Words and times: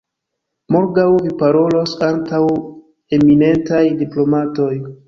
Morgaŭ 0.75 1.05
Vi 1.25 1.35
parolos 1.43 1.93
antaŭ 2.09 2.43
eminentaj 3.21 3.85
diplomatoj! 4.03 4.75